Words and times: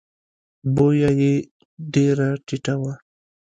بویه 0.75 1.11
یې 1.19 1.33
ډېره 1.93 2.29
ټیټه 2.45 2.75
وه. 2.81 2.93